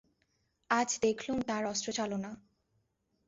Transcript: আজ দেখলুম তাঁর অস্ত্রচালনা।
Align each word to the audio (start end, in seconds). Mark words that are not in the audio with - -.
আজ 0.69 0.89
দেখলুম 1.01 1.37
তাঁর 1.41 1.63
অস্ত্রচালনা। 1.65 2.31